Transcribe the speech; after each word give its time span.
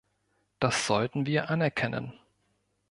Das 0.57 0.87
sollten 0.87 1.27
wir 1.27 1.51
anerkennen. 1.51 2.11